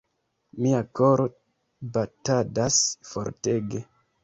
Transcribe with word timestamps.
Mia 0.63 0.79
koro 0.99 1.27
batadas 1.99 2.81
fortege. 3.13 3.87